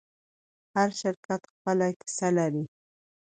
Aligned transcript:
هر 0.75 0.89
شرکت 1.01 1.41
خپله 1.51 1.87
کیسه 1.99 2.29
لري. 2.37 2.63